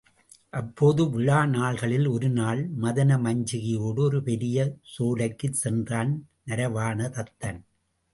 [0.49, 6.27] அப்போது விழா நாள்களில் ஒருநாள், மதன மஞ்சிகையோடு ஒரு பெரிய சோலைக்குச் சென்றான்
[6.47, 7.61] நரவாண தத்தன்.